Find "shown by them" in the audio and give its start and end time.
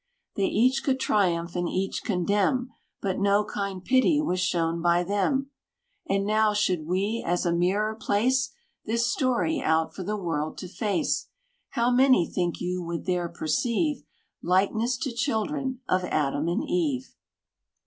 4.39-5.51